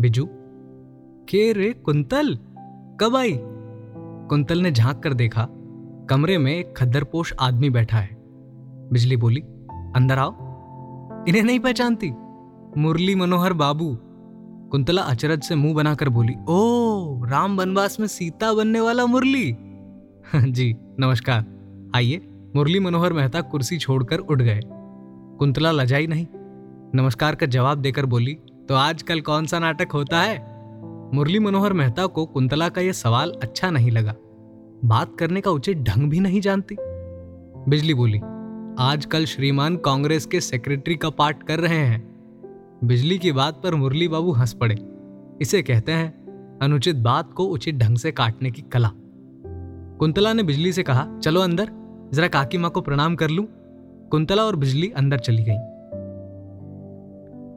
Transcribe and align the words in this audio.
बिजू। 0.00 0.28
के 1.28 1.52
रे 1.52 1.72
कुंतल? 1.72 2.38
कब 3.00 3.16
आई? 3.16 3.38
कुंतल 4.28 4.58
ने 4.58 4.70
झाँक 4.70 5.02
कर 5.02 5.14
देखा। 5.14 5.48
कमरे 6.10 6.38
में 6.38 6.56
एक 6.56 6.74
खद्दरपोश 6.76 7.34
आदमी 7.40 7.70
बैठा 7.70 7.98
है। 7.98 8.16
बिजली 8.92 9.16
बोली, 9.16 9.40
अंदर 9.96 10.18
आओ। 10.18 10.34
इन्हें 11.28 11.42
नहीं 11.42 11.60
पहचानती। 11.60 12.10
मुरली 12.80 13.14
मनोहर 13.14 13.52
बाबू। 13.52 13.98
कुंतला 14.70 15.02
अचरज 15.02 15.42
से 15.42 15.54
मुँह 15.54 15.74
बनाकर 15.74 16.08
बोली, 16.08 16.34
ओ, 16.48 17.24
राम 17.24 17.56
वनवास 17.56 18.00
में 18.00 18.06
सीता 18.06 18.54
बनने 18.54 18.80
वाला 18.80 19.06
मुरली? 19.06 19.56
जी, 20.52 20.76
नमस्कार। 21.00 21.44
आइए। 21.96 22.28
मुरली 22.56 22.80
मनोहर 22.80 23.12
मेहता 23.12 23.40
कुर्सी 23.40 23.78
छोड़कर 23.78 24.18
उठ 24.18 24.42
गए। 24.42 24.60
कुंतला 25.38 25.70
लजाई 25.70 26.06
नहीं। 26.06 26.26
नमस्कार 26.94 27.34
का 27.34 27.46
जवाब 27.46 27.78
देकर 27.78 28.06
बोली 28.06 28.38
तो 28.68 28.74
आजकल 28.74 29.20
कौन 29.20 29.46
सा 29.46 29.58
नाटक 29.58 29.92
होता 29.92 30.20
है? 30.20 30.58
मुरली 31.14 31.38
मनोहर 31.38 31.72
मेहता 31.72 32.06
को 32.06 32.26
कुंतला 32.26 32.68
का 32.68 32.80
यह 32.80 32.92
सवाल 32.92 33.30
अच्छा 33.42 33.70
नहीं 33.70 33.90
लगा। 33.90 34.14
बात 34.84 35.16
करने 35.18 35.40
का 35.40 35.50
उचित 35.50 35.78
ढंग 35.78 36.10
भी 36.10 36.20
नहीं 36.20 36.40
जानती। 36.40 36.76
बिजली 37.68 37.94
बोली, 37.94 38.18
आजकल 38.78 39.24
श्रीमान 39.24 39.76
कांग्रेस 39.76 40.26
के 40.26 40.40
सेक्रेटरी 40.40 40.96
का 40.96 41.10
पाठ 41.10 41.42
कर 41.42 41.60
रहे 41.60 41.78
हैं। 41.78 42.08
बिजली 42.84 43.18
की 43.18 43.32
बात 43.32 43.54
पर 43.62 43.74
मुरली 43.74 44.08
बाबू 44.08 44.32
हंस 44.32 44.52
पड़े। 44.52 44.76
इसे 45.40 45.62
कहते 45.62 45.92
हैं, 45.92 46.18
अनुचित 46.62 46.96
बात 46.96 47.32
को 47.32 47.44
उचित 47.44 47.74
ढंग 47.74 47.96
से 47.96 48.12
काटने 48.12 48.50
की 48.50 48.62
कला। 48.62 48.90
कुंतला 49.98 50.32
ने 50.32 50.42
बिजली 50.42 50.72
से 50.72 50.82
कहा, 50.82 51.18
चलो 51.22 51.40
अंदर, 51.40 51.70
जरा 52.14 52.28
काकी 52.28 52.58
माँ 52.58 52.70
को 52.70 52.80
प्रणाम 52.80 53.16
कर 53.16 53.30
लूँ। 53.30 53.46
कुंतला 54.08 54.42
और 54.42 54.56
बिजली 54.56 54.90
अंदर 54.90 55.18
चली 55.18 55.42
गई। 55.42 55.67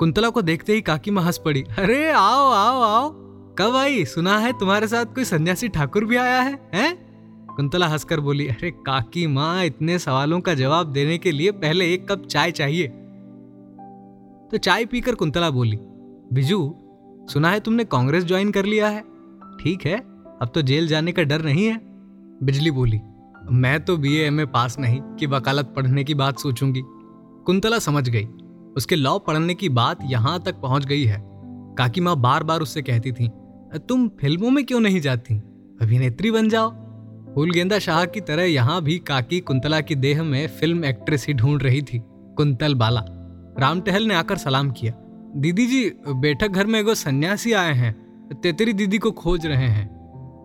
कुंतला 0.02 0.30
को 0.30 0.42
देखते 0.42 0.74
ही 0.74 0.82
काकी 0.82 1.12
माँ 1.12 1.24
हंस 1.24 1.38
पड़ी। 1.38 1.62
अरे, 1.62 2.12
आओ 2.12 2.52
आओ 2.52 2.82
आओ। 2.82 3.10
कब 3.58 3.76
आई? 3.76 4.06
सुना 4.06 4.40
है 4.40 4.52
तुम्हारे 4.52 4.88
साथ 4.88 5.06
कोई 5.06 5.24
सन्यासी 5.24 5.70
ठाकुर 5.70 6.06
भी 6.06 6.16
आया 6.16 6.42
है, 6.42 6.70
हैं? 6.74 6.98
कुंतला 7.56 7.88
हंसकर 7.88 8.20
बोली, 8.20 8.48
अरे, 8.48 8.72
काकी 8.72 9.28
माँ, 9.28 9.66
इतने 9.66 10.00
सवालों 10.00 10.42
का 10.42 10.54
जवाब 10.54 10.88
देने 10.88 11.18
के 11.18 11.32
लिए 11.32 11.52
पहले 11.52 11.94
एक 11.94 12.12
कप 12.12 12.26
चाय 12.26 12.52
चाहिए। 12.52 12.88
तो 14.52 14.58
चाय 14.58 14.86
पीकर 14.86 15.16
कुंतला 15.16 15.50
बोली, 15.50 15.78
बिजू, 16.34 16.76
सुना 17.34 17.50
है 17.50 17.60
तुमने 17.60 17.84
कांग्रेस 17.84 18.24
ज्वाइन 18.24 18.52
कर 18.52 18.66
लिया 18.66 18.88
है? 18.88 19.02
ठीक 19.64 19.80
है, 19.86 19.98
अब 20.42 20.52
तो 20.56 20.62
जेल 20.62 20.88
जाने 20.88 21.12
का 21.12 21.24
डर 21.24 21.42
नहीं 21.42 21.66
है? 21.66 21.82
बिजली 22.44 22.72
बोली, 22.72 23.00
मैं 23.52 23.86
तो 23.86 23.98
बी 23.98 24.18
एम 24.18 24.46
पास 24.46 24.80
नहीं, 24.80 25.02
कि 25.02 25.26
वकालत 25.26 25.74
पढ़ने 25.76 26.04
की 26.04 26.14
बात 26.14 26.40
सोचूँगी। 26.40 26.82
कुंतला 27.46 27.80
समझ 27.80 28.10
गई 28.10 28.28
उसके 28.78 28.96
लॉ 28.96 29.18
पढ़ने 29.20 29.54
की 29.54 29.70
बात 29.70 30.00
यहाँ 30.04 30.40
तक 30.40 30.56
पहुँच 30.62 30.86
गई 30.86 31.04
है। 31.04 31.22
काकी 31.78 32.02
माँ 32.02 32.16
बार 32.18 32.44
बार 32.44 32.62
उससे 32.62 32.82
कहती 32.82 33.12
थी, 33.12 33.30
तुम 33.80 34.08
फ़िल्मों 34.22 34.50
में 34.50 34.64
क्यों 34.66 34.80
नहीं 34.80 35.02
जाती? 35.02 35.36
अभिनेत्री 35.82 36.32
बन 36.32 36.50
जाओ। 36.50 36.70
फूल 37.36 37.52
गेंदा 37.52 37.80
शाह 37.80 38.04
की 38.06 38.22
तरह 38.22 38.44
यहाँ 38.44 38.82
भी 38.82 38.98
काकी 39.00 39.40
कुंतला 39.40 39.80
की 39.82 39.96
देह 39.96 40.24
में 40.24 40.48
फ़िल्म 40.50 40.86
एक्ट्रेस 40.86 41.26
ही 41.28 41.34
ढूंढ 41.34 41.64
रही 41.64 41.82
थी, 41.82 42.02
कुंतल 42.38 42.76
बाला। 42.76 43.04
राम 43.60 43.82
टहल 43.82 44.04
ने 44.04 44.16
आकर 44.16 44.38
सलाम 44.38 44.72
किया, 44.72 44.94
दीदी 45.36 45.66
जी, 45.66 45.84
बैठक 46.08 46.48
घर 46.48 46.66
में 46.66 46.80
एगो 46.80 46.94
सन्यासी 46.96 47.54
आए 47.54 47.74
हैं, 47.74 47.94
तेतरी 48.34 48.74
दीदी 48.74 48.98
को 48.98 49.12
खोज 49.12 49.46
रहे 49.46 49.68
हैं। 49.68 49.90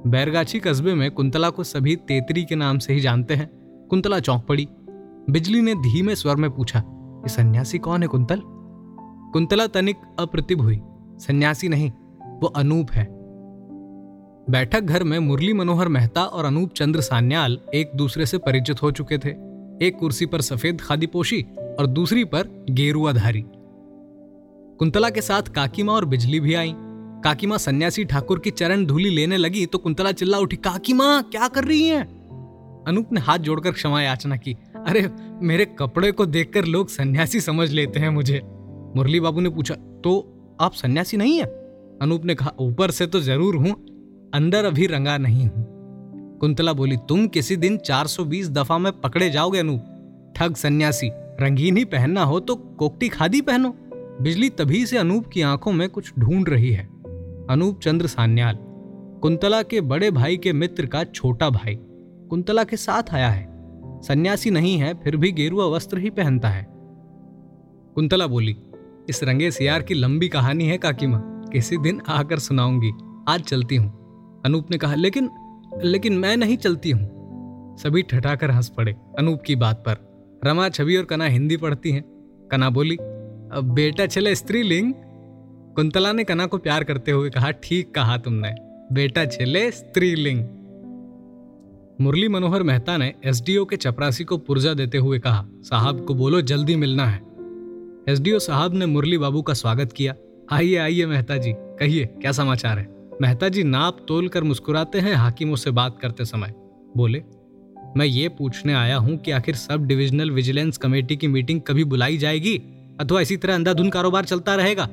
बैरगाछी 0.07 0.59
कस्बे 0.61 0.95
में 0.95 1.11
कुंतला 1.11 1.51
को 1.51 1.65
सभी 1.65 1.97
तेतरी 1.99 2.45
के 2.45 2.55
नाम 2.55 2.79
से 2.79 2.93
ही 2.93 3.01
जानते 3.01 3.35
हैं। 3.35 3.49
कुंतला 3.91 4.19
चौंक 4.21 4.45
पड़ी। 4.47 4.67
बिजली 5.31 5.61
ने 5.61 5.75
धीमे 5.75 6.15
स्वर 6.15 6.37
में 6.37 6.51
पूछा 6.51 6.83
ये 7.27 7.31
सन्यासी 7.31 7.79
कौन 7.79 8.03
है 8.03 8.09
कुंतल? 8.09 8.43
कुंतला 9.33 9.67
तनिक 9.67 9.97
अप्रतिभ 10.19 10.61
हुई। 10.61 10.81
सन्यासी 11.19 11.69
नहीं, 11.69 11.91
वो 12.41 12.47
अनूप 12.47 12.91
है। 12.91 13.07
बैठक 14.51 14.81
घर 14.81 15.05
में 15.05 15.19
मुरली 15.19 15.53
मनोहर 15.53 15.89
मेहता 15.89 16.25
और 16.25 16.45
अनूप 16.45 16.73
चंद्र 16.73 17.01
सान्याल 17.01 17.59
एक 17.75 17.91
दूसरे 17.95 18.27
से 18.27 18.39
परिचित 18.39 18.83
हो 18.83 18.91
चुके 18.91 19.19
थे। 19.19 19.31
एक 19.87 19.97
कुर्सी 20.01 20.27
पर 20.27 20.41
सफ़ेद 20.41 20.81
खादी 20.81 21.07
पोशी 21.07 21.43
और 21.79 21.87
दूसरी 21.87 22.25
पर 22.25 22.67
गेरुआधारी। 22.71 23.45
कुंतला 24.79 25.11
के 25.11 25.21
साथ 25.21 25.43
काकीमा 25.43 25.93
और 25.93 26.05
बिजली 26.05 26.41
भी 26.41 26.55
आई। 26.55 26.73
काकीमा 27.25 27.57
सन्यासी 27.57 28.05
ठाकुर 28.05 28.39
की 28.39 28.51
चरण 28.51 28.87
धूली 28.87 29.11
लेने 29.11 29.37
लगी 29.37 29.67
तो 29.67 29.79
कुंतला 29.79 30.13
चिल्ला 30.13 30.39
उठी, 30.39 30.57
काकीमा, 30.57 31.21
क्या 31.23 31.49
कर 31.49 31.65
रही 31.65 31.89
हैं? 31.89 32.05
अनूप 32.85 33.13
ने 33.13 33.21
हाथ 33.21 33.39
जोड़कर 33.39 33.73
क्षमा 33.73 34.03
याचना 34.03 34.37
की। 34.37 34.57
अरे, 34.87 35.09
मेरे 35.43 35.65
कपड़े 35.65 36.11
को 36.13 36.27
देखकर 36.27 36.65
लोग 36.65 36.89
सन्यासी 36.89 37.41
समझ 37.41 37.71
लेते 37.71 38.01
हैं 38.01 38.09
मुझे। 38.09 38.41
मुरली 38.97 39.21
बाबू 39.21 39.41
ने 39.41 39.49
पूछा 39.49 39.75
तो 39.75 40.13
आप 40.61 40.73
सन्यासी 40.73 41.17
नहीं 41.17 41.39
है? 41.39 41.45
अनूप 42.03 42.25
ने 42.25 42.35
कहा, 42.35 42.53
ऊपर 42.61 42.91
से 42.91 43.07
तो 43.07 43.21
ज़रूर 43.21 43.57
हूँ, 43.57 43.73
अंदर 44.35 44.65
अभी 44.65 44.87
रंगा 44.87 45.17
नहीं 45.19 45.47
हूँ। 45.47 45.65
कुंतला 46.41 46.73
बोली, 46.73 46.97
तुम 46.97 47.27
किसी 47.27 47.57
दिन 47.57 47.77
420 47.77 48.51
दफ़ा 48.51 48.79
में 48.79 48.93
पकड़े 48.93 49.31
जाओगे 49.31 49.59
अनूप। 49.59 50.33
ठग 50.37 50.55
सन्यासी, 50.55 51.11
रंगीन 51.41 51.77
ही 51.77 51.85
पहनना 51.85 52.23
हो 52.23 52.39
तो 52.41 52.55
कोकटी 52.55 53.09
खादी 53.09 53.41
पहनो। 53.41 53.75
बिजली 54.21 54.49
तभी 54.51 54.85
से 54.87 54.99
अनूप 54.99 55.27
की 55.27 55.43
आँखों 55.43 55.73
में 55.73 55.89
कुछ 55.89 56.13
ढूंढ 56.19 56.49
रही 56.49 56.71
है। 56.71 56.85
अनूप 57.51 57.81
चंद्र 57.81 58.07
सान्याल, 58.07 58.59
कुंतला 59.23 59.63
के 59.63 59.81
बड़े 59.81 60.11
भाई 60.11 60.37
के 60.37 60.53
मित्र 60.53 60.87
का 60.87 61.05
छोटा 61.05 61.51
भाई, 61.51 61.77
कुंतला 62.31 62.65
के 62.65 62.77
साथ 62.77 63.15
आया 63.15 63.29
है। 63.29 63.56
सन्यासी 64.03 64.51
नहीं 64.51 64.77
है, 64.79 64.95
फिर 64.95 65.17
भी 65.17 65.33
गेरुआ 65.33 65.67
वस्त्र 65.67 65.99
ही 65.99 66.11
पहनता 66.11 66.49
है। 66.49 66.67
कुंतला 67.95 68.27
बोली, 68.27 68.57
इस 69.09 69.23
रंगे 69.25 69.51
सियार 69.51 69.83
की 69.83 69.95
लंबी 69.95 70.29
कहानी 70.29 70.67
है 70.67 70.79
काकी 70.79 71.07
माँ 71.07 71.49
किसी 71.53 71.77
दिन 71.77 72.01
आकर 72.09 72.39
सुनाऊँगी। 72.39 72.91
आज 73.29 73.41
चलती 73.41 73.77
हूँ। 73.77 74.43
अनूप 74.45 74.71
ने 74.71 74.79
कहा, 74.79 74.95
लेकिन 74.95 75.31
लेकिन 75.85 76.13
मैं 76.13 76.37
नहीं 76.37 76.57
चलती 76.57 76.91
हूँ। 76.91 77.77
सभी 77.79 78.03
ठठाकर 78.03 78.51
हंस 78.51 78.69
पड़े 78.69 78.95
अनूप 79.19 79.43
की 79.47 79.57
बात 79.57 79.85
पर। 79.89 80.41
रमा 80.45 80.69
छवि 80.69 80.97
और 80.97 81.05
कना 81.05 81.25
हिंदी 81.25 81.57
पढ़ती 81.57 81.91
हैं। 81.91 82.03
कना 82.51 82.71
बोली, 82.71 82.97
अब 82.97 83.71
बेटा 83.75 84.07
चले 84.07 84.35
स्त्रीलिंग। 84.35 84.93
कुंतला 85.77 86.13
ने 86.13 86.25
कना 86.25 86.47
को 86.47 86.59
प्यार 86.59 86.85
करते 86.85 87.11
हुए 87.11 87.31
कहा, 87.31 87.51
ठीक 87.51 87.95
कहा 87.95 88.17
तुमने। 88.17 88.55
बेटा 88.95 89.25
चले 89.25 89.71
स्त्रीलिंग। 89.71 90.45
मुरली 92.01 92.29
मनोहर 92.29 92.63
मेहता 92.63 92.97
ने 92.97 93.15
एसडीओ 93.25 93.65
के 93.65 93.77
चपरासी 93.77 94.25
को 94.25 94.39
पुर्जा 94.39 94.75
देते 94.75 94.99
हुए 94.99 95.19
कहा, 95.19 95.47
साहब 95.63 96.05
को 96.05 96.15
बोलो, 96.15 96.41
जल्दी 96.41 96.77
मिलना 96.77 97.07
है. 97.07 97.23
एसडीओ 98.09 98.39
साहब 98.39 98.75
ने 98.75 98.87
मुरली 98.87 99.19
बाबू 99.19 99.43
का 99.43 99.55
स्वागत 99.55 99.93
किया। 99.93 100.15
आइए 100.53 100.77
आइए 100.77 101.07
मेहता 101.07 101.37
जी, 101.37 101.53
कहिए, 101.57 102.05
क्या 102.05 102.33
समाचार 102.33 102.79
है? 102.79 102.97
मेहता 103.23 103.49
जी 103.49 103.63
नाप 103.63 103.99
तोल 104.09 104.29
कर 104.29 104.45
मुस्कुराते 104.45 105.01
हैं, 105.01 105.15
हाकिमों 105.15 105.57
से 105.57 105.71
बात 105.71 105.99
करते 106.03 106.25
समय। 106.25 106.55
बोले, 106.97 107.23
मैं 107.97 108.07
ये 108.07 108.29
पूछने 108.29 108.75
आया 108.75 108.97
हूँ 108.97 109.17
कि 109.17 109.31
आखिर 109.31 109.55
सब 109.55 109.87
डिविजनल 109.87 110.31
विजिलेंस 110.31 110.77
कमेटी 110.77 111.17
की 111.17 111.29
मीटिंग 111.29 111.61
कभी 111.61 111.85
बुलाई 111.85 112.17
जाएगी 112.17 112.57
अथवा 113.01 113.21
इसी 113.21 113.37
तरह 113.37 113.55
अंधाधुन 113.55 113.91
कारोबार 113.91 114.25
चलता 114.25 114.55
रहेगा? 114.55 114.85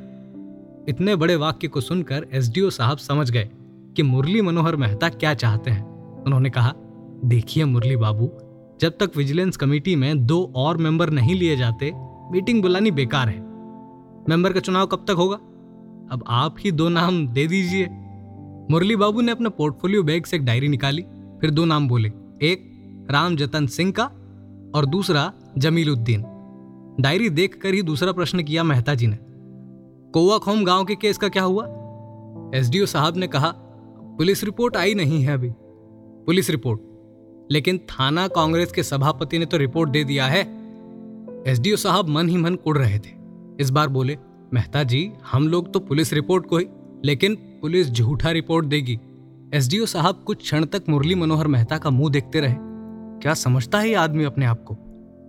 इतने 0.89 1.15
बड़े 1.15 1.35
वाक्य 1.35 1.67
को 1.67 1.81
सुनकर 1.81 2.27
एसडीओ 2.33 2.69
साहब 2.69 2.97
समझ 2.97 3.31
गए 3.31 3.49
कि 3.95 4.03
मुरली 4.03 4.41
मनोहर 4.41 4.75
मेहता 4.75 5.09
क्या 5.09 5.33
चाहते 5.33 5.71
हैं। 5.71 5.93
उन्होंने 6.23 6.49
कहा 6.49 6.75
देखिए 7.25 7.65
मुरली 7.65 7.95
बाबू, 7.95 8.31
जब 8.81 8.89
तक 8.89 9.11
विजिलेंस 9.17 9.57
कमेटी 9.57 9.95
में 9.95 10.25
दो 10.25 10.53
और 10.55 10.77
मेंबर 10.77 11.09
नहीं 11.09 11.35
लिए 11.35 11.57
जाते, 11.57 11.91
मीटिंग 12.31 12.61
बुलानी 12.61 12.91
बेकार 12.91 13.29
है। 13.29 13.39
मेंबर 14.29 14.53
का 14.53 14.59
चुनाव 14.59 14.85
कब 14.85 14.97
तक 14.97 15.11
होगा? 15.11 15.35
अब 16.11 16.23
आप 16.27 16.55
ही 16.59 16.71
दो 16.71 16.89
नाम 16.89 17.27
दे 17.27 17.47
दीजिए। 17.47 17.87
मुरली 18.71 18.95
बाबू 18.95 19.21
ने 19.21 19.31
अपना 19.31 19.49
पोर्टफोलियो 19.49 20.03
बैग 20.03 20.25
से 20.25 20.37
एक 20.37 20.45
डायरी 20.45 20.67
निकाली, 20.67 21.01
फिर 21.41 21.49
दो 21.49 21.65
नाम 21.65 21.87
बोले। 21.87 22.11
एक, 22.41 22.73
राम 23.11 23.35
जतन 23.35 23.67
सिंह 23.67 23.91
का, 23.91 24.03
और 24.75 24.85
दूसरा 24.85 25.33
जमीलुद्दीन 25.57 26.25
डायरी 26.99 27.29
देखकर 27.29 27.73
ही 27.73 27.81
दूसरा 27.81 28.11
प्रश्न 28.11 28.43
किया 28.43 28.63
मेहता 28.63 28.95
जी 28.95 29.07
ने। 29.07 29.17
कोवा 30.11 30.37
खोम 30.37 30.63
गाँव 30.63 30.85
के 30.85 30.95
केस 30.95 31.17
का 31.17 31.29
क्या 31.29 31.43
हुआ? 31.43 31.65
एसडीओ 32.55 32.85
साहब 32.85 33.17
ने 33.17 33.27
कहा, 33.27 33.53
पुलिस 34.17 34.43
रिपोर्ट 34.43 34.77
आई 34.77 34.93
नहीं 34.93 35.23
है 35.23 35.33
अभी। 35.33 35.49
Police 36.25 36.49
report. 36.49 36.81
लेकिन 37.53 37.77
थाना 37.77 38.27
कांग्रेस 38.27 38.71
के 38.71 38.83
सभापति 38.83 39.39
ने 39.39 39.45
तो 39.45 39.57
रिपोर्ट 39.57 39.89
दे 39.89 40.03
दिया 40.03 40.25
है। 40.25 40.41
एसडीओ 41.47 41.75
साहब 41.75 42.09
मन 42.09 42.29
ही 42.29 42.37
मन 42.37 42.55
कुड़ 42.55 42.77
रहे 42.77 42.99
थे। 42.99 43.11
इस 43.59 43.69
बार 43.69 43.87
बोले, 43.87 44.17
मेहता 44.53 44.83
जी, 44.83 45.11
हम 45.31 45.47
लोग 45.47 45.73
तो 45.73 45.79
पुलिस 45.79 46.13
रिपोर्ट 46.13 46.45
को 46.45 46.57
ही, 46.57 46.65
लेकिन 47.05 47.35
पुलिस 47.35 47.89
झूठा 47.89 48.31
रिपोर्ट 48.31 48.65
देगी। 48.65 48.99
एसडीओ 49.53 49.85
साहब 49.85 50.23
कुछ 50.25 50.37
क्षण 50.37 50.65
तक 50.65 50.83
मुरली 50.89 51.15
मनोहर 51.15 51.47
मेहता 51.47 51.77
का 51.77 51.89
मुँह 51.89 52.11
देखते 52.11 52.39
रहे। 52.39 52.55
क्या 53.21 53.33
समझता 53.33 53.79
है 53.79 53.89
ये 53.89 53.95
आदमी 53.95 54.23
अपने 54.23 54.45
आप 54.45 54.63
को? 54.63 54.77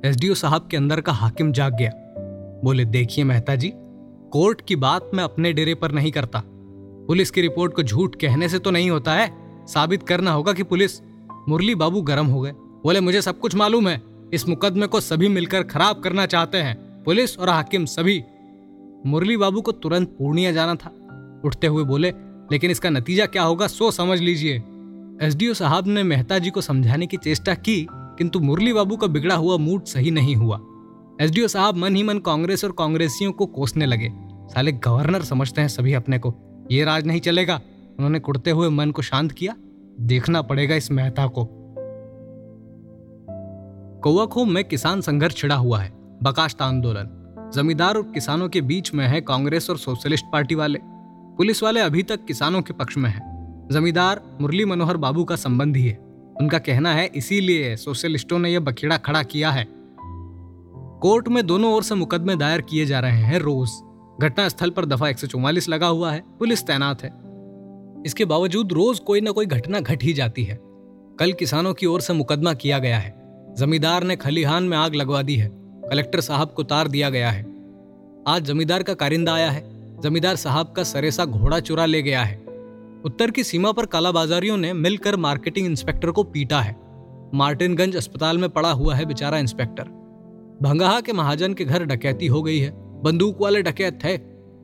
एसडीओ 0.05 0.35
साहब 0.35 0.69
के 0.71 0.77
अंदर 0.77 1.01
का 1.01 1.13
हाकिम 1.13 1.53
जाग 1.53 1.77
गया। 1.77 1.91
बोले, 2.65 2.85
देखिए 2.85 3.25
मेहता 3.25 3.55
जी, 3.55 3.73
कोर्ट 4.33 4.61
की 4.61 4.77
बात 4.77 5.11
मैं 5.15 5.25
अपने 5.25 5.53
डेरे 5.53 5.75
पर 5.75 5.93
नहीं 5.93 6.13
करता। 6.13 6.43
पुलिस 7.07 7.31
की 7.31 7.41
रिपोर्ट 7.41 7.75
को 7.75 7.83
झूठ 7.83 8.15
कहने 8.15 8.49
से 8.49 8.59
तो 8.59 8.71
नहीं 8.71 8.91
होता 8.91 9.13
है। 9.13 9.33
साबित 9.67 10.03
करना 10.03 10.31
होगा 10.31 10.53
कि 10.53 10.63
पुलिस 10.63 11.01
मुरली 11.49 11.75
बाबू 11.75 12.01
गर्म 12.03 12.27
हो 12.27 12.41
गए। 12.41 12.53
बोले, 12.53 13.01
मुझे 13.01 13.23
सब 13.23 13.41
कुछ 13.41 13.55
मालूम 13.55 13.89
है। 13.89 14.03
इस 14.33 14.49
मुकदमे 14.49 14.87
को 14.87 15.01
सभी 15.01 15.29
मिलकर 15.29 15.63
खराब 15.63 16.01
करना 16.01 16.27
चाहते 16.27 16.59
हैं। 16.59 17.03
पुलिस 17.03 17.39
और 17.39 17.49
हाकिम 17.49 17.85
सभी। 17.85 18.25
मुरली 19.07 19.37
बाबू 19.37 19.61
को 19.61 19.73
तुरंत 19.73 20.09
पूर्णिया 20.09 20.53
जाना 20.53 20.75
था। 20.75 20.93
उठते 21.45 21.67
हुए 21.67 21.85
बोले, 21.85 22.11
लेकिन 22.53 22.71
इसका 22.71 22.91
नतीजा 22.91 23.27
क्या 23.27 23.43
होगा, 23.43 23.67
सो 23.67 23.91
समझ 23.91 24.21
लीजिए। 24.21 24.63
एसडीओ 25.23 25.55
साहब 25.55 25.87
ने 25.87 26.03
मेहता 26.03 26.39
जी 26.39 26.51
को 26.51 26.61
समझाने 26.61 27.07
की 27.07 27.17
चेष्टा 27.17 27.55
की, 27.55 27.87
किंतु 27.91 28.41
मुरली 28.41 28.73
बाबू 28.73 28.97
का 28.97 29.07
बिगड़ा 29.07 29.35
हुआ 29.35 29.57
मूड 29.57 29.85
सही 29.85 30.11
नहीं 30.11 30.37
हुआ। 30.37 30.61
एसडीओ 31.21 31.49
साहब 31.49 31.77
मन 31.77 31.97
ही 31.97 32.03
मन 32.03 32.19
कांग्रेस 32.19 32.65
और 32.65 32.73
कांग्रेसियों 32.73 33.33
को 33.33 33.47
कोसने 33.47 33.87
लगे। 33.87 34.13
साले 34.49 34.73
गवर्नर 34.73 35.23
समझते 35.23 35.61
हैं 35.61 35.69
सभी 35.69 35.93
अपने 35.93 36.19
को। 36.19 36.35
ये 36.73 36.85
राज 36.85 37.07
नहीं 37.07 37.21
चलेगा। 37.21 37.61
उन्होंने 37.99 38.19
कुड़ते 38.19 38.51
हुए 38.51 38.69
मन 38.69 38.91
को 38.91 39.03
शांत 39.03 39.33
किया। 39.33 39.55
देखना 40.01 40.43
पड़ेगा 40.43 40.75
इस 40.75 40.91
मेहता 40.91 41.27
को। 41.27 41.49
कौआखोम 44.05 44.51
में 44.51 44.65
किसान 44.65 45.01
संघर्ष 45.01 45.37
छिड़ा 45.37 45.55
हुआ 45.55 45.81
है, 45.81 45.93
बकाश्ता 46.23 46.65
आंदोलन। 46.65 47.21
जमींदार 47.55 47.95
और 47.95 48.03
किसानों 48.03 48.49
के 48.49 48.61
बीच 48.61 48.95
में 48.95 49.07
है 49.07 49.21
कांग्रेस 49.21 49.71
और 49.71 49.79
सोशलिस्ट 49.79 50.25
पार्टी 50.33 50.55
वाले। 50.55 50.79
पुलिस 51.37 51.63
वाले 51.63 51.81
अभी 51.81 52.03
तक 52.03 52.25
किसानों 52.25 52.63
के 52.63 52.73
पक्ष 52.73 52.97
में 52.97 53.11
है। 53.11 53.21
जमींदार 53.69 54.39
मुरली 54.41 54.65
मनोहर 54.65 54.97
बाबू 54.97 55.25
का 55.25 55.37
संबंध 55.37 55.77
ही। 55.77 55.89
है 55.89 55.99
उनका 56.41 56.59
कहना 56.59 56.93
है, 56.93 57.07
इसीलिए 57.07 57.77
सोशलिस्टों 57.77 58.39
ने 58.39 58.51
यह 58.51 58.61
बखेड़ा 58.61 58.97
खड़ा 58.97 59.23
किया 59.23 59.51
है। 59.51 59.69
कोर्ट 61.01 61.29
में 61.29 61.47
दोनों 61.47 61.75
ओर 61.75 61.83
से 61.83 61.95
मुकदमे 61.95 62.37
दायर 62.37 62.61
किए 62.61 62.87
जा 62.87 63.01
रहे 63.01 63.19
हैं 63.19 63.39
रोज। 63.39 63.71
घटना 64.21 64.49
स्थल 64.49 64.71
पर 64.71 64.85
दफ़ा 64.85 65.09
एक 65.09 65.19
सौ 65.19 65.27
चौवालीस 65.27 65.69
लगा 65.69 65.87
हुआ 65.87 66.13
है। 66.13 66.25
पुलिस 66.39 66.67
तैनात 66.67 67.03
है। 67.03 67.24
इसके 68.07 68.25
बावजूद 68.25 68.73
रोज 68.73 68.99
कोई 68.99 69.21
ना 69.21 69.31
कोई 69.31 69.47
घटना 69.47 69.81
घट 69.81 70.03
ही 70.03 70.13
जाती 70.13 70.45
है। 70.45 70.59
कल 71.19 71.33
किसानों 71.33 71.75
की 71.75 71.87
ओर 71.87 72.01
से 72.01 72.13
मुकदमा 72.13 72.55
किया 72.55 72.79
गया 72.79 72.99
है। 72.99 73.15
जमींदार 73.59 74.05
ने 74.05 74.17
खलिहान 74.17 74.65
में 74.65 74.77
आग 74.79 74.95
लगवा 74.95 75.23
दी 75.23 75.37
है। 75.37 75.51
कलेक्टर 75.91 76.21
साहब 76.21 76.49
को 76.49 76.63
तार 76.63 76.89
दिया 76.89 77.11
गया 77.11 77.31
है। 77.31 77.43
आज 78.29 78.43
जमींदार 78.43 78.83
का 78.83 78.95
कारिंदा 78.95 79.35
आया 79.35 79.51
है। 79.51 79.63
जमींदार 80.01 80.37
साहब 80.37 80.73
का 80.77 80.83
सरेसा 80.83 81.25
घोड़ा 81.25 81.61
चुरा 81.61 81.87
ले 81.87 82.03
गया 82.03 82.23
है। 82.23 82.37
उत्तर 83.05 83.31
की 83.31 83.45
सीमा 83.45 83.73
पर 83.73 83.87
कालाबाजारियों 83.87 84.57
ने 84.57 84.73
मिलकर 84.73 85.17
मार्केटिंग 85.17 85.67
इंस्पेक्टर 85.67 86.11
को 86.11 86.23
पीटा 86.23 86.61
है। 86.61 86.77
मार्टिनगंज 87.35 87.97
अस्पताल 87.97 88.39
में 88.39 88.51
पड़ा 88.51 88.71
हुआ 88.71 88.95
है 88.95 89.05
बेचारा 89.05 89.39
इंस्पेक्टर। 89.39 89.85
भंगाहा 90.63 91.01
के 91.01 91.13
महाजन 91.13 91.55
के 91.55 91.65
घर 91.65 91.85
डकैती 91.85 92.27
हो 92.27 92.43
गई 92.43 92.59
है। 92.59 93.03
बंदूक 93.03 93.41
वाले 93.41 93.63
डकैत 93.63 94.05
थे। 94.05 94.17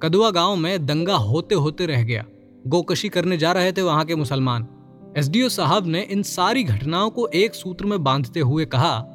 कदुआ 0.02 0.30
गाँव 0.30 0.56
में 0.56 0.86
दंगा 0.86 1.14
होते 1.14 1.54
होते 1.54 1.86
रह 1.86 2.02
गया। 2.02 2.24
गोकशी 2.66 3.08
करने 3.08 3.36
जा 3.36 3.52
रहे 3.52 3.72
थे 3.72 3.82
वहाँ 3.82 4.04
के 4.04 4.14
मुसलमान। 4.14 4.66
एसडीओ 5.16 5.48
साहब 5.48 5.86
ने 5.86 6.00
इन 6.00 6.22
सारी 6.22 6.64
घटनाओं 6.64 7.10
को 7.10 7.26
एक 7.26 7.54
सूत्र 7.54 7.86
में 7.86 8.04
बांधते 8.04 8.40
हुए 8.40 8.64
कहा 8.64 9.06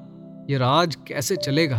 यह 0.49 0.57
राज 0.57 0.95
कैसे 0.95 1.35
चलेगा? 1.35 1.77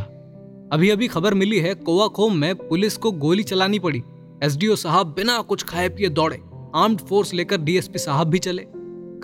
अभी 0.73 0.91
अभी 0.91 1.09
खबर 1.09 1.35
मिली 1.35 1.61
है 1.61 1.75
कोवाखोम 1.75 2.37
में 2.37 2.55
पुलिस 2.55 2.97
को 2.97 3.13
गोली 3.13 3.43
चलानी 3.43 3.79
पड़ी। 3.79 4.03
एसडीओ 4.45 4.77
साहब 4.77 5.07
बिना 5.07 5.41
कुछ 5.41 5.63
खाए 5.63 5.89
पिए 5.89 6.09
दौड़े। 6.09 6.41
आर्म्ड 6.75 7.01
फोर्स 7.01 7.35
लेकर 7.35 7.61
डीएसपी 7.61 7.99
साहब 7.99 8.27
भी 8.27 8.39
चले। 8.39 8.67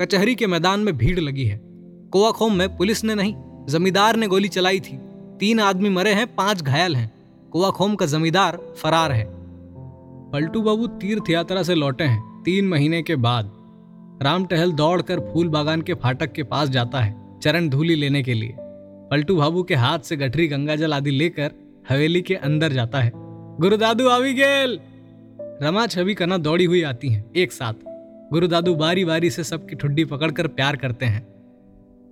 कचहरी 0.00 0.34
के 0.34 0.46
मैदान 0.46 0.80
में 0.80 0.96
भीड़ 0.98 1.20
लगी 1.20 1.44
है। 1.44 1.60
कोवाखोम 2.12 2.54
में 2.54 2.76
पुलिस 2.76 3.04
ने 3.04 3.14
नहीं, 3.14 3.34
जमींदार 3.68 4.16
ने 4.16 4.26
गोली 4.26 4.48
चलाई 4.48 4.80
थी। 4.80 4.98
तीन 5.40 5.60
आदमी 5.60 5.88
मरे 5.88 6.12
हैं, 6.12 6.34
पाँच 6.34 6.62
घायल 6.62 6.96
हैं। 6.96 7.12
कुआखोम 7.52 7.94
का 7.94 8.06
जमींदार 8.06 8.74
फरार 8.76 9.12
है। 9.12 9.24
पलटू 10.30 10.62
बाबू 10.62 10.86
तीर्थ 10.86 11.30
यात्रा 11.30 11.62
से 11.62 11.74
लौटे 11.74 12.04
हैं। 12.04 12.31
तीन 12.44 12.68
महीने 12.68 13.02
के 13.02 13.16
बाद 13.16 13.52
राम 14.22 14.44
टहल 14.44 14.72
दौड़कर 14.72 15.20
फूल 15.20 15.48
बागान 15.48 15.82
के 15.82 15.94
फाटक 15.94 16.32
के 16.32 16.42
पास 16.42 16.68
जाता 16.68 17.00
है 17.00 17.38
चरण 17.42 17.68
धूली 17.68 17.94
लेने 17.94 18.22
के 18.22 18.34
लिए। 18.34 18.54
पलटू 19.10 19.36
बाबू 19.36 19.62
के 19.62 19.74
हाथ 19.74 19.98
से 19.98 20.16
गठरी 20.16 20.48
गंगाजल 20.48 20.92
आदि 20.94 21.10
लेकर 21.10 21.50
हवेली 21.88 22.22
के 22.22 22.34
अंदर 22.34 22.72
जाता 22.72 23.00
है। 23.00 23.12
गुरुदादू 23.60 24.08
आवी 24.08 24.34
गेल। 24.34 24.78
रमा 25.62 25.86
छवि 25.86 26.14
कना 26.14 26.36
दौड़ी 26.36 26.64
हुई 26.64 26.82
आती 26.82 27.08
हैं 27.08 27.30
एक 27.36 27.52
साथ। 27.52 27.74
गुरुदादू 28.32 28.74
बारी 28.74 29.04
बारी 29.04 29.30
से 29.30 29.44
सबकी 29.44 29.74
ठुड्डी 29.74 30.04
पकड़कर 30.04 30.46
प्यार 30.46 30.76
करते 30.76 31.06
हैं। 31.06 31.26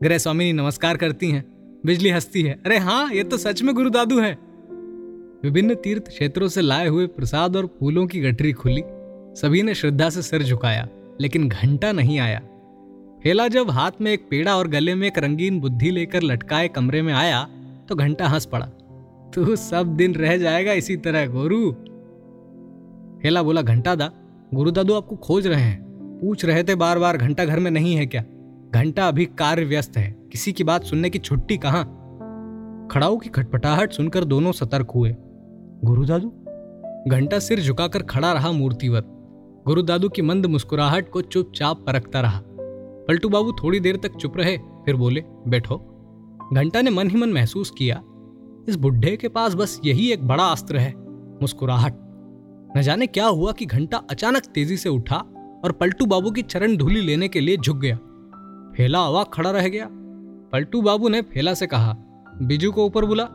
गृह 0.02 0.18
स्वामिनी 0.18 0.52
नमस्कार 0.52 0.96
करती 0.96 1.30
हैं। 1.30 1.44
बिजली 1.86 2.10
हंसती 2.10 2.42
है। 2.42 2.60
अरे 2.66 2.78
हाँ 2.78 3.12
ये 3.12 3.24
तो 3.24 3.36
सच 3.36 3.62
में 3.62 3.74
गुरुदादू 3.74 4.20
है। 4.20 4.38
विभिन्न 5.42 5.74
तीर्थ 5.74 6.08
क्षेत्रों 6.08 6.48
से 6.48 6.60
लाए 6.60 6.88
हुए 6.88 7.06
प्रसाद 7.06 7.56
और 7.56 7.66
फूलों 7.80 8.06
की 8.06 8.20
गठरी 8.20 8.52
खुली। 8.52 8.82
सभी 9.34 9.62
ने 9.62 9.74
श्रद्धा 9.74 10.08
से 10.10 10.22
सिर 10.22 10.42
झुकाया, 10.42 10.88
लेकिन 11.20 11.48
घंटा 11.48 11.92
नहीं 11.92 12.18
आया। 12.18 12.40
हेला 13.24 13.46
जब 13.48 13.70
हाथ 13.70 14.00
में 14.00 14.10
एक 14.12 14.26
पेड़ा 14.30 14.56
और 14.56 14.68
गले 14.68 14.94
में 14.94 15.06
एक 15.06 15.18
रंगीन 15.18 15.60
बुद्धि 15.60 15.90
लेकर 15.90 16.22
लटकाए 16.22 16.68
कमरे 16.68 17.02
में 17.02 17.12
आया 17.14 17.42
तो 17.88 17.94
घंटा 17.94 18.28
हंस 18.28 18.46
पड़ा। 18.46 18.66
तू 19.34 19.56
सब 19.56 19.94
दिन 19.96 20.14
रह 20.14 20.36
जाएगा 20.36 20.72
इसी 20.72 20.96
तरह, 20.96 21.26
गोरू। 21.26 21.70
हेला 23.24 23.42
बोला, 23.42 23.62
घंटा 23.62 23.94
दा, 23.94 24.10
गुरु 24.54 24.70
दादू 24.70 24.94
आपको 24.94 25.16
खोज 25.16 25.46
रहे 25.46 25.62
हैं। 25.62 26.18
पूछ 26.20 26.44
रहे 26.44 26.62
थे 26.62 26.74
बार 26.74 26.98
बार 26.98 27.16
घंटा 27.16 27.44
घर 27.44 27.58
में 27.58 27.70
नहीं 27.70 27.94
है 27.96 28.06
क्या? 28.06 28.24
घंटा 28.74 29.08
अभी 29.08 29.24
कार्य 29.38 29.64
व्यस्त 29.64 29.96
है, 29.96 30.10
किसी 30.32 30.52
की 30.52 30.64
बात 30.64 30.84
सुनने 30.84 31.10
की 31.10 31.18
छुट्टी 31.18 31.56
कहाँ? 31.56 31.84
खड़ाऊ 32.92 33.16
की 33.16 33.28
खटपटाहट 33.28 33.92
सुनकर 33.92 34.24
दोनों 34.24 34.52
सतर्क 34.52 34.90
हुए। 34.90 35.14
गुरु 35.84 36.04
दादू? 36.04 36.32
घंटा 37.08 37.38
सिर 37.38 37.60
झुकाकर 37.60 38.02
खड़ा 38.02 38.32
रहा 38.32 38.52
मूर्तिवत। 38.52 39.16
गुरु 39.66 39.82
दादू 39.82 40.08
की 40.08 40.22
मंद 40.22 40.46
मुस्कुराहट 40.46 41.08
को 41.10 41.20
चुपचाप 41.22 41.84
परखता 41.86 42.20
रहा। 42.20 42.42
पलटू 43.08 43.28
बाबू 43.28 43.52
थोड़ी 43.52 43.80
देर 43.80 43.96
तक 43.96 44.16
चुप 44.16 44.36
रहे, 44.36 44.56
फिर 44.56 44.96
बोले, 44.96 45.24
बैठो। 45.48 45.76
घंटा 46.52 46.80
ने 46.82 46.90
मन 46.90 47.10
ही 47.10 47.16
मन 47.16 47.32
महसूस 47.32 47.70
किया, 47.70 48.02
इस 48.68 48.76
बुढ़े 48.76 49.16
के 49.16 49.28
पास 49.28 49.54
बस 49.54 49.80
यही 49.84 50.10
एक 50.12 50.26
बड़ा 50.28 50.44
अस्त्र 50.44 50.76
है। 50.76 50.92
मुस्कुराहट। 51.42 51.94
न 52.76 52.82
जाने 52.82 53.06
क्या 53.06 53.26
हुआ 53.26 53.52
कि 53.52 53.66
घंटा 53.66 53.96
अचानक 54.10 54.46
तेज़ी 54.46 54.76
से 54.76 54.88
उठा 54.88 55.16
और 55.64 55.72
पलटू 55.72 56.06
बाबू 56.06 56.30
की 56.30 56.42
चरण 56.42 56.76
धूली 56.76 57.00
लेने 57.00 57.28
के 57.28 57.40
लिए 57.40 57.56
झुक 57.56 57.76
गया। 57.76 57.96
फेला 58.76 59.00
अवाक 59.00 59.30
खड़ा 59.34 59.50
रह 59.50 59.68
गया। 59.68 59.88
पलटू 60.52 60.82
बाबू 60.82 61.08
ने 61.08 61.22
फेला 61.22 61.54
से 61.54 61.66
कहा, 61.66 61.96
बिजू 62.42 62.72
को 62.72 62.86
ऊपर 62.86 63.04
बुला। 63.04 63.26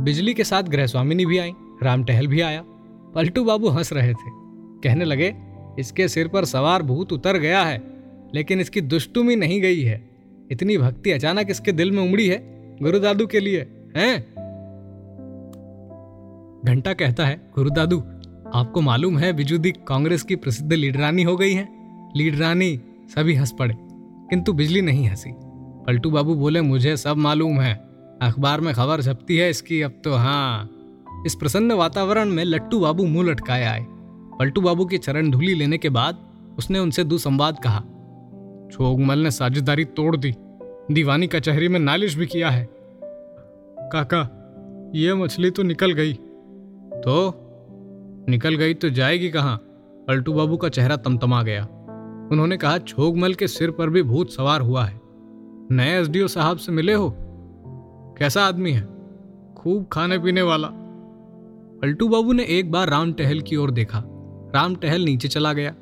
बिजली 0.00 0.34
के 0.34 0.44
साथ 0.44 0.62
गृह 0.62 0.86
स्वामिनी 0.86 1.26
भी 1.26 1.38
आई 1.38 1.52
राम 1.82 2.04
टहल 2.04 2.26
भी 2.26 2.40
आया। 2.40 2.62
पलटू 3.14 3.44
बाबू 3.44 3.68
हंस 3.68 3.92
रहे 3.92 4.12
थे। 4.14 4.36
कहने 4.82 5.04
लगे 5.04 5.34
इसके 5.78 6.08
सिर 6.08 6.28
पर 6.28 6.44
सवार 6.44 6.82
भूत 6.82 7.12
उतर 7.12 7.36
गया 7.36 7.62
है, 7.62 7.82
लेकिन 8.34 8.60
इसकी 8.60 8.80
दुष्टुमी 8.80 9.36
नहीं 9.36 9.60
गई 9.60 9.80
है। 9.80 10.10
इतनी 10.50 10.78
भक्ति 10.78 11.10
अचानक 11.10 11.50
इसके 11.50 11.72
दिल 11.72 11.90
में 11.90 12.02
उमड़ी 12.02 12.26
है, 12.28 12.38
गुरु 12.82 12.98
दादू 12.98 13.26
के 13.26 13.40
लिए, 13.40 13.60
हैं? 13.96 14.34
घंटा 16.66 16.92
कहता 16.92 17.26
है, 17.26 17.50
गुरु 17.54 17.70
दादू, 17.70 17.98
आपको 18.54 18.80
मालूम 18.80 19.18
है 19.18 19.32
बिजुदी 19.32 19.72
कांग्रेस 19.88 20.22
की 20.22 20.36
प्रसिद्ध 20.36 20.72
लीडरानी 20.72 21.22
हो 21.22 21.36
गई 21.36 21.52
है? 21.52 21.68
लीडरानी, 22.16 22.80
सभी 23.14 23.34
हंस 23.34 23.52
पड़े, 23.58 23.74
किंतु 24.30 24.52
बिजली 24.52 24.82
नहीं 24.82 25.08
हँसी। 25.08 25.30
पलटू 25.86 26.10
बाबू 26.10 26.34
बोले, 26.34 26.60
मुझे 26.60 26.96
सब 26.96 27.16
मालूम 27.16 27.60
है, 27.60 27.74
अखबार 28.22 28.60
में 28.60 28.74
खबर 28.74 29.02
छपती 29.02 29.36
है 29.36 29.50
इसकी, 29.50 29.82
अब 29.82 30.00
तो 30.04 30.14
हाँ। 30.14 30.70
इस 31.26 31.34
प्रसन्न 31.34 31.72
वातावरण 31.72 32.28
में 32.28 32.44
लट्टू 32.44 32.80
बाबू 32.80 33.06
मुँह 33.06 33.30
लटकाए 33.30 33.64
आए। 33.64 33.86
पलटू 34.38 34.60
बाबू 34.60 34.84
की 34.84 34.98
चरण 34.98 35.30
धूली 35.30 35.54
लेने 35.54 35.78
के 35.78 35.88
बाद 35.88 36.18
उसने 36.58 36.78
उनसे 36.78 37.04
दुसंवाद 37.04 37.56
कहा। 37.58 37.80
छोगमल 38.72 39.18
ने 39.18 39.30
साझेदारी 39.30 39.84
तोड़ 39.84 40.16
दी। 40.16 40.34
दीवानी 40.90 41.26
कचहरी 41.26 41.68
में 41.68 41.80
नालिश 41.80 42.14
भी 42.14 42.26
किया 42.26 42.50
है। 42.50 42.68
काका, 43.92 44.34
ये 44.94 45.14
मछली 45.14 45.50
तो 45.50 45.62
निकल 45.62 45.92
गई। 45.92 46.12
तो? 46.94 47.44
निकल 48.28 48.54
गई 48.54 48.74
तो 48.74 48.90
जाएगी 48.90 49.30
कहाँ? 49.30 49.56
पलटू 50.08 50.32
बाबू 50.32 50.56
का 50.56 50.68
चेहरा 50.68 50.96
तमतमा 50.96 51.42
गया। 51.42 51.64
उन्होंने 52.32 52.56
कहा 52.56 52.78
छोगमल 52.78 53.34
के 53.34 53.48
सिर 53.48 53.70
पर 53.70 53.90
भी 53.90 54.02
भूत 54.02 54.30
सवार 54.30 54.60
हुआ 54.60 54.84
है। 54.84 55.00
नए 55.70 56.00
एसडीओ 56.00 56.26
साहब 56.26 56.56
से 56.56 56.72
मिले 56.72 56.92
हो? 56.92 57.16
कैसा 58.18 58.42
आदमी 58.44 58.72
है? 58.72 58.88
खूब 59.56 59.86
खाने 59.92 60.18
पीने 60.18 60.42
वाला। 60.42 60.68
पलटू 61.82 62.08
बाबू 62.08 62.32
ने 62.32 62.44
एक 62.44 62.72
बार 62.72 62.88
राम 62.88 63.12
टहल 63.12 63.40
की 63.40 63.56
ओर 63.56 63.70
देखा। 63.70 64.04
राम 64.54 64.74
टहल 64.74 65.02
नीचे 65.02 65.28
चला 65.28 65.52
गया। 65.52 65.74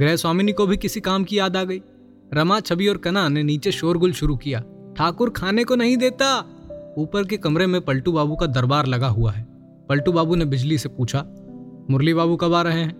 गृह 0.00 0.16
स्वामिनी 0.16 0.52
को 0.52 0.66
भी 0.66 0.76
किसी 0.76 1.00
काम 1.00 1.24
की 1.24 1.38
याद 1.38 1.56
आ 1.56 1.62
गई। 1.64 1.80
रमा 2.34 2.60
छवि 2.60 2.86
और 2.88 2.96
कना 2.96 3.28
ने 3.28 3.42
नीचे 3.42 3.72
शोरगुल 3.72 4.12
शुरू 4.12 4.36
किया। 4.36 4.62
ठाकुर 4.96 5.30
खाने 5.30 5.64
को 5.64 5.76
नहीं 5.76 5.96
देता। 5.96 6.36
ऊपर 6.98 7.24
के 7.24 7.36
कमरे 7.36 7.66
में 7.66 7.80
पलटू 7.80 8.12
बाबू 8.12 8.36
का 8.36 8.46
दरबार 8.46 8.86
लगा 8.86 9.08
हुआ 9.08 9.32
है। 9.32 9.46
पलटू 9.88 10.12
बाबू 10.12 10.34
ने 10.34 10.44
बिजली 10.44 10.78
से 10.78 10.88
पूछा, 10.88 11.24
मुरली 11.90 12.14
बाबू 12.14 12.36
कब 12.36 12.54
आ 12.54 12.62
रहे 12.62 12.80
हैं? 12.80 12.96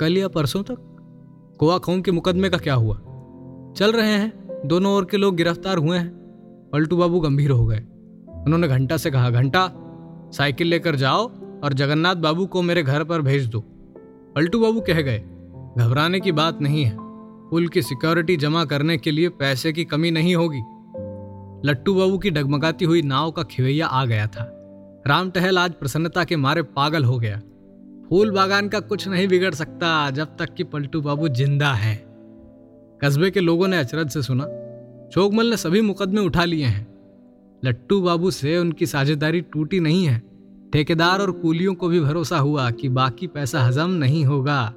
कल 0.00 0.16
या 0.18 0.28
परसों 0.28 0.62
तक। 0.62 0.78
कोआ 1.58 1.78
खोम 1.78 2.00
के 2.02 2.10
मुकदमे 2.10 2.48
का 2.50 2.58
क्या 2.58 2.74
हुआ? 2.74 2.96
चल 3.76 3.92
रहे 3.92 4.12
हैं। 4.12 4.66
दोनों 4.66 4.92
ओर 4.94 5.04
के 5.04 5.16
लोग 5.16 5.36
गिरफ़्तार 5.36 5.78
हुए 5.78 5.98
हैं। 5.98 6.10
पलटू 6.72 6.96
बाबू 6.96 7.20
गंभीर 7.20 7.50
हो 7.50 7.66
गए। 7.66 7.78
उन्होंने 8.36 8.68
घंटा 8.68 8.96
से 8.96 9.10
कहा, 9.10 9.30
घंटा, 9.30 9.70
साइकिल 10.32 10.66
लेकर 10.66 10.96
जाओ 10.96 11.30
और 11.64 11.72
जगन्नाथ 11.72 12.14
बाबू 12.16 12.46
को 12.46 12.62
मेरे 12.62 12.82
घर 12.82 13.04
पर 13.04 13.22
भेज 13.22 13.46
दो। 13.46 13.64
पलटू 14.36 14.58
बाबू 14.60 14.80
कह 14.80 15.00
गए, 15.00 15.18
घबराने 15.78 16.18
की 16.20 16.32
बात 16.32 16.60
नहीं 16.60 16.84
है। 16.84 16.96
पुल 17.50 17.68
की 17.68 17.82
सिक्योरिटी 17.82 18.36
जमा 18.36 18.64
करने 18.64 18.96
के 18.98 19.10
लिए 19.10 19.28
पैसे 19.28 19.72
की 19.72 19.84
कमी 19.84 20.10
नहीं 20.10 20.34
होगी। 20.36 20.58
लट्टू 21.68 21.94
बाबू 21.94 22.18
की 22.18 22.30
डगमगाती 22.30 22.84
हुई 22.84 23.02
नाव 23.02 23.30
का 23.30 23.42
खिवैया 23.42 23.86
आ 23.86 24.04
गया 24.04 24.26
था। 24.26 24.44
राम 25.06 25.30
टहल 25.30 25.58
आज 25.58 25.72
प्रसन्नता 25.72 26.24
के 26.24 26.36
मारे 26.36 26.62
पागल 26.62 27.04
हो 27.04 27.18
गया। 27.18 27.40
फूल 28.10 28.30
बागान 28.30 28.68
का 28.68 28.80
कुछ 28.82 29.08
नहीं 29.08 29.26
बिगड़ 29.28 29.54
सकता, 29.54 30.10
जब 30.10 30.36
तक 30.36 30.54
कि 30.54 30.64
पलटू 30.64 31.00
बाबू 31.00 31.28
ज़िंदा 31.30 31.72
है। 31.74 31.96
कस्बे 33.00 33.30
के 33.30 33.40
लोगों 33.40 33.68
ने 33.68 33.78
अचरज 33.78 34.10
से 34.10 34.22
सुना 34.22 34.44
चोकमल 35.12 35.50
ने 35.50 35.56
सभी 35.56 35.80
मुकदमे 35.80 36.20
उठा 36.20 36.44
लिए 36.44 36.64
हैं। 36.64 36.86
लट्टू 37.62 38.00
बाबू 38.02 38.30
से 38.32 38.58
उनकी 38.58 38.86
साझेदारी 38.86 39.40
टूटी 39.42 39.80
नहीं 39.80 40.06
है। 40.06 40.22
ठेकेदार 40.76 41.20
और 41.20 41.30
कूलियों 41.30 41.74
को 41.74 41.88
भी 41.88 42.00
भरोसा 42.00 42.38
हुआ 42.38 42.70
कि 42.70 42.88
बाकी 42.88 43.26
पैसा 43.26 43.60
हजम 43.60 43.90
नहीं 43.90 44.24
होगा। 44.24 44.74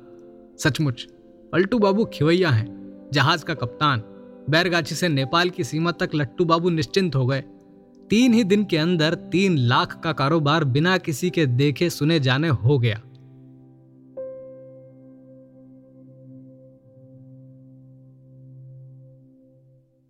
सचमुच, 0.59 1.07
पलटू 1.51 1.79
बाबू 1.79 2.05
खिवैया 2.05 2.49
हैं, 2.49 3.09
जहाज़ 3.13 3.45
का 3.45 3.53
कप्तान। 3.53 3.99
बैरगाछी 4.49 4.95
से 4.95 5.09
नेपाल 5.09 5.49
की 5.49 5.63
सीमा 5.63 5.91
तक 5.91 6.09
लट्टू 6.15 6.45
बाबू 6.45 6.69
निश्चिंत 6.69 7.15
हो 7.15 7.25
गए। 7.25 7.41
तीन 8.09 8.33
ही 8.33 8.43
दिन 8.43 8.63
के 8.63 8.77
अंदर 8.77 9.13
तीन 9.13 9.57
लाख 9.57 9.99
का 10.03 10.13
कारोबार 10.13 10.63
बिना 10.63 10.97
किसी 10.97 11.29
के 11.29 11.45
देखे 11.45 11.89
सुने 11.89 12.19
जाने 12.19 12.47
हो 12.47 12.79
गया। 12.79 13.01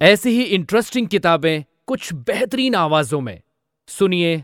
ऐसी 0.01 0.29
ही 0.29 0.43
इंटरेस्टिंग 0.43 1.07
किताबें 1.07 1.63
कुछ 1.85 2.13
बेहतरीन 2.13 2.75
आवाजों 2.75 3.21
में। 3.21 3.41
सुनिए 3.87 4.43